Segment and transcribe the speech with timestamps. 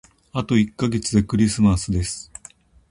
[0.33, 2.31] あと一ヶ月でクリスマスです。